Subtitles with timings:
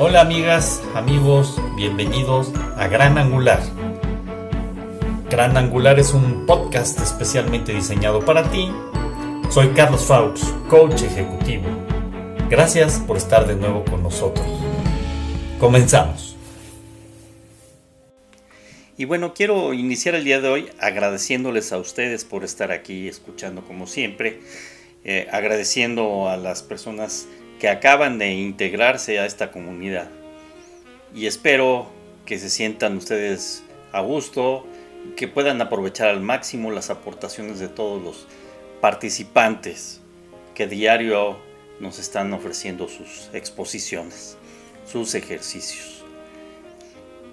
[0.00, 3.60] Hola amigas, amigos, bienvenidos a Gran Angular.
[5.28, 8.70] Gran Angular es un podcast especialmente diseñado para ti.
[9.50, 11.64] Soy Carlos Faux, coach ejecutivo.
[12.48, 14.46] Gracias por estar de nuevo con nosotros.
[15.58, 16.36] Comenzamos.
[18.96, 23.64] Y bueno, quiero iniciar el día de hoy agradeciéndoles a ustedes por estar aquí escuchando
[23.64, 24.38] como siempre,
[25.02, 27.26] eh, agradeciendo a las personas
[27.58, 30.08] que acaban de integrarse a esta comunidad.
[31.14, 31.88] Y espero
[32.24, 34.66] que se sientan ustedes a gusto,
[35.16, 38.26] que puedan aprovechar al máximo las aportaciones de todos los
[38.80, 40.00] participantes
[40.54, 41.38] que diario
[41.80, 44.36] nos están ofreciendo sus exposiciones,
[44.90, 46.04] sus ejercicios.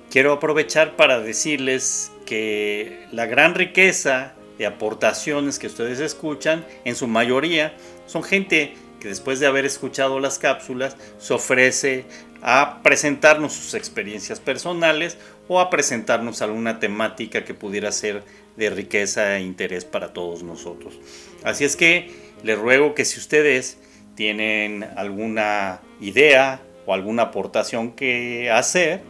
[0.09, 7.07] Quiero aprovechar para decirles que la gran riqueza de aportaciones que ustedes escuchan, en su
[7.07, 8.75] mayoría, son gente
[9.07, 12.05] después de haber escuchado las cápsulas se ofrece
[12.41, 18.23] a presentarnos sus experiencias personales o a presentarnos alguna temática que pudiera ser
[18.55, 20.99] de riqueza e interés para todos nosotros.
[21.43, 22.11] Así es que
[22.43, 23.77] les ruego que si ustedes
[24.15, 29.01] tienen alguna idea o alguna aportación que hacer,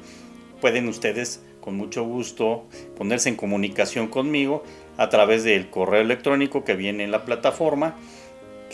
[0.62, 2.66] pueden ustedes con mucho gusto
[2.98, 4.64] ponerse en comunicación conmigo
[4.98, 7.96] a través del correo electrónico que viene en la plataforma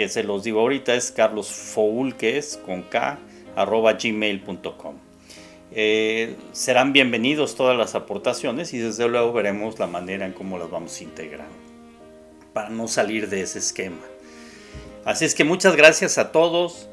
[0.02, 3.20] que se los digo ahorita es carlosfoulques con k
[3.56, 4.96] arroba gmail.com.
[5.74, 10.72] Eh, serán bienvenidos todas las aportaciones y desde luego veremos la manera en cómo las
[10.72, 11.50] vamos a integrar
[12.52, 14.02] para no salir de ese esquema.
[15.06, 16.90] Así es que muchas gracias a todos.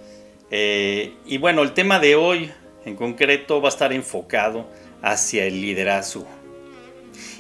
[0.51, 2.51] Eh, y bueno, el tema de hoy
[2.85, 4.67] en concreto va a estar enfocado
[5.01, 6.27] hacia el liderazgo.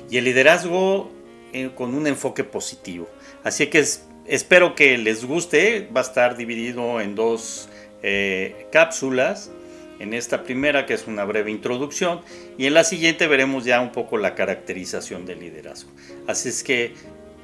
[0.09, 1.11] Y el liderazgo
[1.53, 3.07] eh, con un enfoque positivo.
[3.45, 5.89] Así que es Espero que les guste.
[5.95, 7.69] Va a estar dividido en dos
[8.03, 9.51] eh, cápsulas.
[9.99, 12.21] En esta primera, que es una breve introducción,
[12.57, 15.91] y en la siguiente veremos ya un poco la caracterización del liderazgo.
[16.29, 16.95] Así es que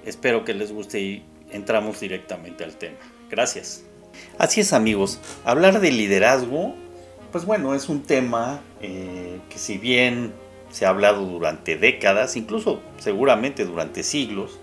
[0.06, 2.96] espero que les guste y entramos directamente al tema.
[3.28, 3.82] Gracias.
[4.38, 6.76] Así es amigos, hablar de liderazgo,
[7.32, 10.32] pues bueno, es un tema eh, que si bien
[10.70, 14.60] se ha hablado durante décadas, incluso seguramente durante siglos,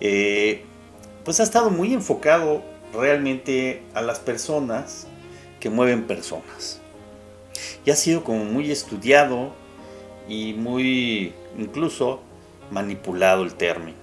[0.00, 0.64] eh,
[1.24, 2.62] pues ha estado muy enfocado
[2.92, 5.06] realmente a las personas
[5.60, 6.80] que mueven personas.
[7.84, 9.52] Y ha sido como muy estudiado
[10.28, 12.20] y muy incluso
[12.70, 13.96] manipulado el término.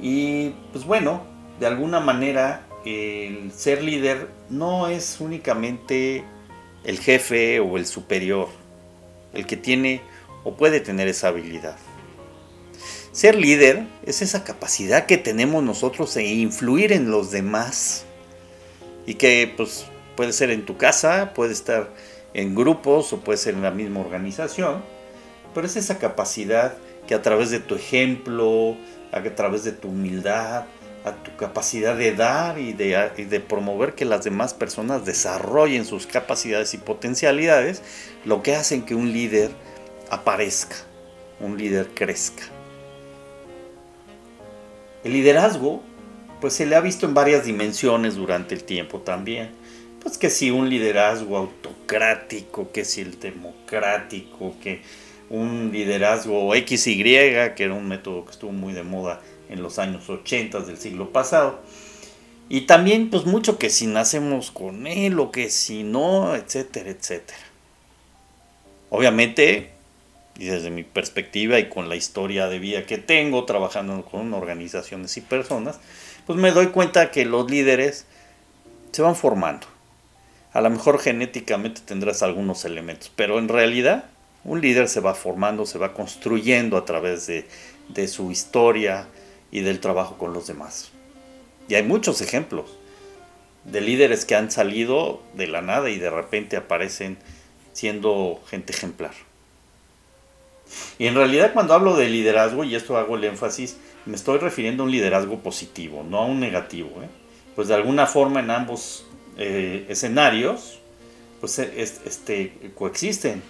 [0.00, 1.22] Y pues bueno,
[1.60, 6.24] de alguna manera el ser líder no es únicamente
[6.84, 8.48] el jefe o el superior,
[9.32, 10.02] el que tiene
[10.44, 11.76] o puede tener esa habilidad.
[13.14, 18.06] Ser líder es esa capacidad que tenemos nosotros de influir en los demás
[19.06, 19.86] y que pues
[20.16, 21.90] puede ser en tu casa, puede estar
[22.34, 24.82] en grupos o puede ser en la misma organización,
[25.54, 26.74] pero es esa capacidad
[27.06, 28.76] que a través de tu ejemplo,
[29.12, 30.64] a través de tu humildad,
[31.04, 35.84] a tu capacidad de dar y de, y de, promover que las demás personas desarrollen
[35.84, 37.80] sus capacidades y potencialidades,
[38.24, 39.52] lo que hacen que un líder
[40.10, 40.74] aparezca,
[41.38, 42.53] un líder crezca.
[45.04, 45.82] El liderazgo,
[46.40, 49.50] pues se le ha visto en varias dimensiones durante el tiempo también.
[50.02, 54.80] Pues que si un liderazgo autocrático, que si el democrático, que
[55.28, 59.20] un liderazgo XY, que era un método que estuvo muy de moda
[59.50, 61.60] en los años 80 del siglo pasado.
[62.48, 67.38] Y también pues mucho que si nacemos con él o que si no, etcétera, etcétera.
[68.90, 69.73] Obviamente
[70.38, 75.16] y desde mi perspectiva y con la historia de vida que tengo trabajando con organizaciones
[75.16, 75.78] y personas,
[76.26, 78.06] pues me doy cuenta que los líderes
[78.92, 79.66] se van formando.
[80.52, 84.04] A lo mejor genéticamente tendrás algunos elementos, pero en realidad
[84.44, 87.46] un líder se va formando, se va construyendo a través de,
[87.88, 89.08] de su historia
[89.50, 90.90] y del trabajo con los demás.
[91.68, 92.76] Y hay muchos ejemplos
[93.64, 97.16] de líderes que han salido de la nada y de repente aparecen
[97.72, 99.14] siendo gente ejemplar.
[100.98, 103.76] Y en realidad cuando hablo de liderazgo, y esto hago el énfasis,
[104.06, 106.90] me estoy refiriendo a un liderazgo positivo, no a un negativo.
[107.02, 107.08] ¿eh?
[107.54, 109.06] Pues de alguna forma en ambos
[109.38, 110.78] eh, escenarios,
[111.40, 113.42] pues este, coexisten.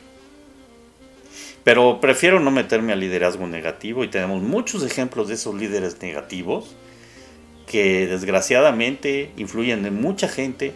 [1.65, 6.77] Pero prefiero no meterme al liderazgo negativo y tenemos muchos ejemplos de esos líderes negativos
[7.67, 10.75] que desgraciadamente influyen en mucha gente,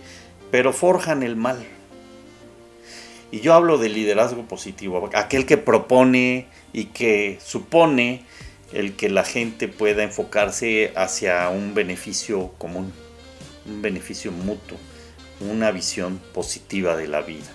[0.50, 1.59] pero forjan el mal.
[3.31, 8.25] Y yo hablo de liderazgo positivo, aquel que propone y que supone
[8.73, 12.93] el que la gente pueda enfocarse hacia un beneficio común,
[13.67, 14.79] un beneficio mutuo,
[15.41, 17.47] una visión positiva de la vida.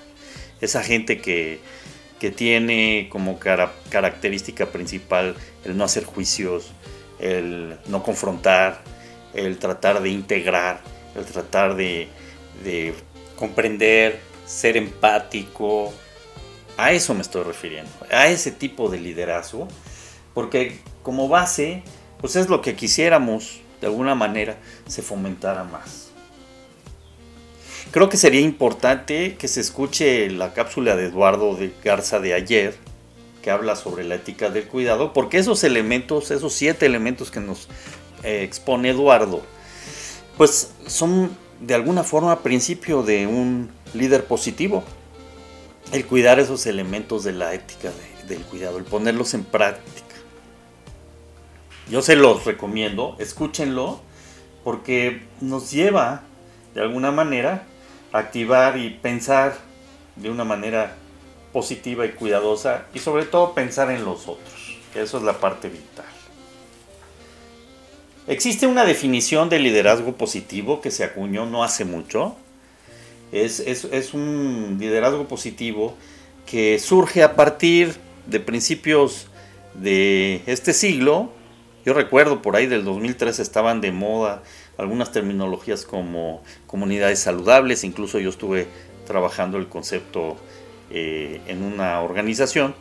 [0.62, 1.60] esa gente que,
[2.19, 5.36] que tiene como característica principal
[5.66, 6.72] el no hacer juicios,
[7.19, 8.81] el no confrontar,
[9.34, 10.81] el tratar de integrar,
[11.16, 12.08] el tratar de,
[12.64, 12.94] de
[13.36, 15.94] comprender, ser empático.
[16.78, 19.68] A eso me estoy refiriendo, a ese tipo de liderazgo,
[20.34, 21.84] porque como base,
[22.19, 24.57] pues es lo que quisiéramos de alguna manera
[24.88, 26.10] se fomentara más.
[27.92, 32.75] Creo que sería importante que se escuche la cápsula de Eduardo de Garza de ayer,
[33.44, 37.68] que habla sobre la ética del cuidado, porque esos elementos, esos siete elementos que nos
[38.24, 39.44] eh, expone Eduardo,
[40.38, 44.84] pues son de alguna forma principio de un líder positivo.
[45.92, 47.92] El cuidar esos elementos de la ética
[48.28, 50.16] del cuidado, el ponerlos en práctica.
[51.90, 54.00] Yo se los recomiendo, escúchenlo,
[54.63, 56.24] porque nos lleva
[56.74, 57.66] de alguna manera
[58.12, 59.57] a activar y pensar
[60.16, 60.95] de una manera
[61.51, 66.06] positiva y cuidadosa y sobre todo pensar en los otros, eso es la parte vital.
[68.25, 72.38] Existe una definición de liderazgo positivo que se acuñó no hace mucho.
[73.33, 75.97] Es, es, un liderazgo positivo
[76.45, 77.95] que surge a partir
[78.27, 79.25] de principios
[79.74, 81.31] de este siglo.
[81.83, 84.44] Yo recuerdo por ahí del 2003 estaban de moda
[84.77, 88.68] algunas terminologías como comunidades saludables, incluso yo estuve
[89.07, 90.38] trabajando el concepto
[90.91, 92.75] eh, en una organización.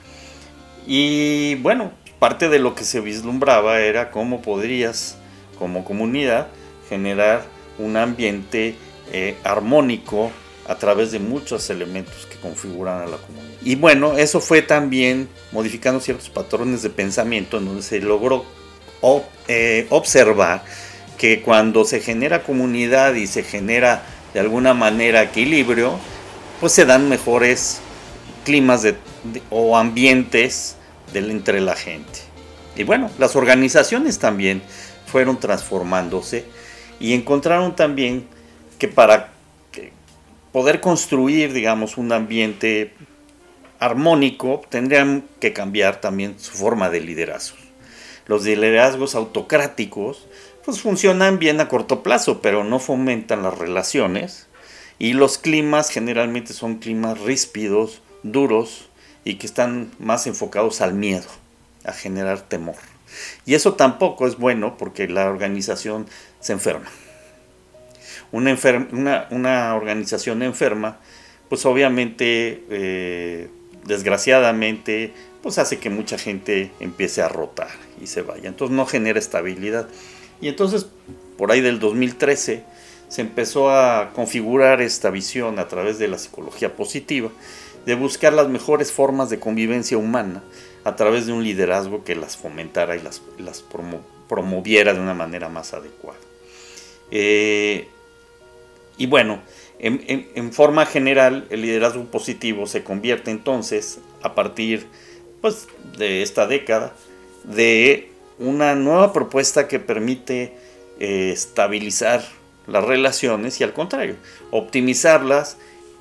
[0.86, 5.16] Y bueno, parte de lo que se vislumbraba era cómo podrías
[5.58, 6.48] como comunidad
[6.90, 7.46] generar
[7.78, 8.74] un ambiente
[9.12, 10.30] eh, armónico
[10.66, 13.56] a través de muchos elementos que configuran a la comunidad.
[13.62, 18.44] Y bueno, eso fue también modificando ciertos patrones de pensamiento en donde se logró
[19.48, 20.64] eh, observar
[21.18, 24.04] que cuando se genera comunidad y se genera
[24.34, 25.98] de alguna manera equilibrio,
[26.60, 27.80] pues se dan mejores
[28.44, 28.86] climas
[29.50, 30.76] o ambientes
[31.14, 32.20] entre la gente.
[32.76, 34.62] Y bueno, las organizaciones también
[35.06, 36.44] fueron transformándose
[36.98, 38.26] y encontraron también
[38.78, 39.32] que para
[40.52, 42.92] poder construir, digamos, un ambiente
[43.78, 47.56] armónico, tendrían que cambiar también su forma de liderazgo.
[48.26, 50.28] Los liderazgos autocráticos,
[50.64, 54.46] pues funcionan bien a corto plazo, pero no fomentan las relaciones.
[54.98, 58.88] Y los climas generalmente son climas ríspidos, duros
[59.24, 61.26] y que están más enfocados al miedo,
[61.84, 62.76] a generar temor.
[63.44, 66.06] Y eso tampoco es bueno porque la organización
[66.40, 66.86] se enferma.
[68.32, 70.98] Una, una, organización enferma,
[71.48, 73.48] pues obviamente, eh,
[73.84, 75.12] desgraciadamente,
[75.42, 77.70] pues hace que mucha gente empiece a rotar
[78.00, 78.48] y se vaya.
[78.48, 79.86] Entonces no genera estabilidad.
[80.40, 80.86] Y entonces,
[81.36, 82.64] por ahí del 2013,
[83.08, 87.30] se empezó a configurar esta visión a través de la psicología positiva,
[87.84, 90.42] de buscar las mejores formas de convivencia humana
[90.84, 93.62] a través de un liderazgo que las fomentara y las, las
[94.28, 96.18] promoviera de una manera más adecuada.
[97.10, 97.88] Eh,
[99.02, 99.40] y bueno,
[99.80, 104.86] en, forma general, el liderazgo positivo se convierte entonces, a partir
[105.40, 105.66] pues,
[105.98, 106.94] de esta década,
[107.42, 110.56] de una nueva propuesta que permite
[111.00, 112.22] eh, estabilizar
[112.68, 114.14] las relaciones y al contrario,
[114.52, 115.56] optimizarlas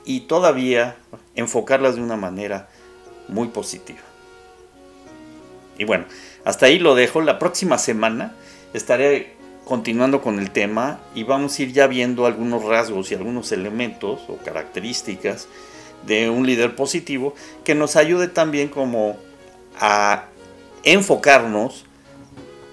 [0.05, 0.95] y todavía
[1.33, 2.69] enfocarlas de una manera
[3.27, 4.01] muy positiva.
[5.79, 6.05] Y bueno,
[6.45, 7.19] hasta ahí lo dejo.
[7.21, 8.35] La próxima semana
[8.75, 13.51] estaré continuando con el tema y vamos a ir ya viendo algunos rasgos y algunos
[13.51, 15.47] elementos o características
[16.05, 19.17] de un líder positivo que nos ayude también como
[19.79, 20.25] a
[20.83, 21.85] enfocarnos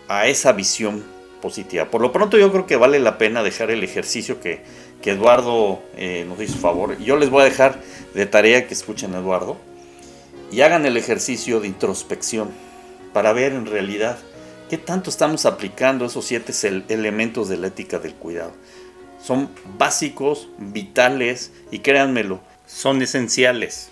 [0.08, 1.04] a esa visión
[1.42, 1.90] positiva.
[1.90, 4.62] Por lo pronto yo creo que vale la pena dejar el ejercicio que,
[5.08, 6.98] Eduardo eh, nos hizo favor.
[6.98, 7.80] Yo les voy a dejar
[8.12, 9.56] de tarea que escuchen a Eduardo
[10.52, 12.50] y hagan el ejercicio de introspección
[13.14, 14.18] para ver en realidad
[14.68, 16.52] qué tanto estamos aplicando esos siete
[16.88, 18.52] elementos de la ética del cuidado.
[19.22, 23.90] Son básicos, vitales y créanmelo, son esenciales.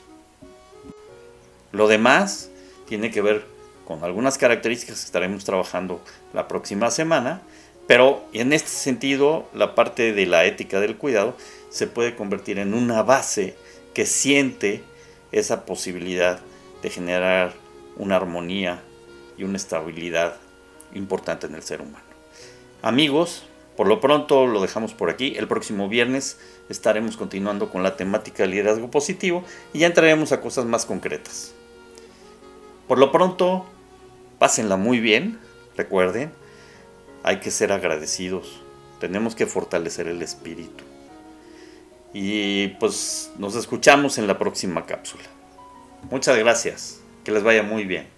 [1.73, 2.50] Lo demás
[2.87, 3.45] tiene que ver
[3.87, 6.00] con algunas características que estaremos trabajando
[6.33, 7.42] la próxima semana,
[7.87, 11.37] pero en este sentido la parte de la ética del cuidado
[11.71, 13.56] se puede convertir en una base
[13.95, 14.83] que siente
[15.33, 16.40] esa posibilidad
[16.83, 17.54] de generar
[17.97, 18.83] una armonía
[19.38, 20.37] y una estabilidad
[20.97, 22.05] importante en el ser humano.
[22.83, 23.45] Amigos,
[23.76, 25.35] por lo pronto lo dejamos por aquí.
[25.37, 26.38] El próximo viernes
[26.69, 31.53] estaremos continuando con la temática del liderazgo positivo y ya entraremos a cosas más concretas.
[32.88, 33.67] Por lo pronto,
[34.38, 35.38] pásenla muy bien.
[35.76, 36.33] Recuerden,
[37.23, 38.62] hay que ser agradecidos.
[39.00, 40.85] Tenemos que fortalecer el espíritu.
[42.15, 45.25] Y pues nos escuchamos en la próxima cápsula.
[46.11, 47.00] Muchas gracias.
[47.25, 48.16] Que les vaya muy bien.